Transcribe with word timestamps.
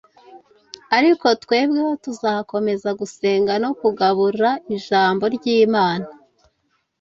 Ariko 0.97 1.27
twebweho 1.41 1.91
tuzakomeza 2.03 2.89
gusenga 2.99 3.53
no 3.63 3.71
kugabura 3.79 4.49
ijambo 4.75 5.23
ry’Imana.” 5.35 6.05